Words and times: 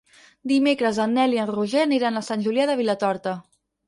Dimecres 0.51 0.99
en 1.03 1.11
Nel 1.17 1.35
i 1.35 1.39
en 1.43 1.51
Roger 1.51 1.83
aniran 1.87 2.17
a 2.17 2.23
Sant 2.29 2.47
Julià 2.47 2.65
de 2.71 2.77
Vilatorta. 2.81 3.35